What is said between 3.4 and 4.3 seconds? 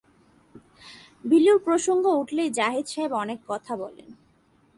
কথা বলেন।